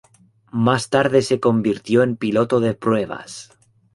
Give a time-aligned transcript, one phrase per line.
[0.53, 3.51] Más tarde se convirtió en piloto de pruebas.